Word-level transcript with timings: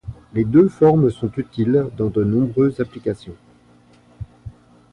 Les 0.33 0.45
deux 0.45 0.67
formes 0.67 1.11
sont 1.11 1.29
utiles 1.37 1.91
dans 1.95 2.09
de 2.09 2.23
nombreuses 2.23 2.79
applications. 2.81 3.37